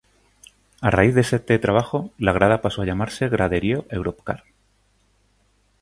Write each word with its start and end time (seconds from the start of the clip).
A 0.81 0.89
raíz 0.89 1.13
de 1.13 1.21
este 1.21 1.59
trabajo, 1.59 2.09
la 2.17 2.31
grada 2.33 2.63
pasó 2.63 2.81
a 2.81 2.85
llamarse 2.87 3.29
"graderío 3.29 3.85
Europcar. 3.91 4.45